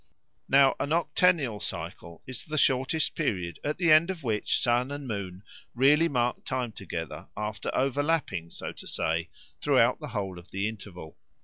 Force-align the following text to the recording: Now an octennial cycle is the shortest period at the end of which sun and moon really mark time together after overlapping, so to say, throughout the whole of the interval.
Now 0.49 0.75
an 0.79 0.89
octennial 0.93 1.61
cycle 1.61 2.23
is 2.25 2.43
the 2.43 2.57
shortest 2.57 3.13
period 3.13 3.59
at 3.63 3.77
the 3.77 3.91
end 3.91 4.09
of 4.09 4.23
which 4.23 4.59
sun 4.59 4.89
and 4.91 5.07
moon 5.07 5.43
really 5.75 6.07
mark 6.09 6.43
time 6.43 6.71
together 6.71 7.27
after 7.37 7.69
overlapping, 7.75 8.49
so 8.49 8.71
to 8.71 8.87
say, 8.87 9.29
throughout 9.61 9.99
the 9.99 10.07
whole 10.07 10.39
of 10.39 10.49
the 10.49 10.67
interval. 10.67 11.19